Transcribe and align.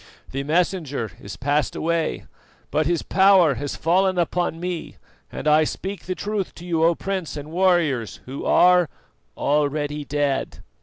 The 0.31 0.41
Messenger 0.43 1.11
is 1.21 1.37
passed 1.37 1.75
away, 1.75 2.25
but 2.71 2.87
his 2.87 3.03
power 3.03 3.53
has 3.53 3.75
fallen 3.75 4.17
upon 4.17 4.59
me 4.59 4.95
and 5.31 5.47
I 5.47 5.63
speak 5.63 6.05
the 6.07 6.15
truth 6.15 6.55
to 6.55 6.65
you, 6.65 6.83
O 6.83 6.95
Prince 6.95 7.37
and 7.37 7.51
warriors, 7.51 8.19
who 8.25 8.43
are 8.43 8.89
already 9.37 10.03
dead." 10.03 10.63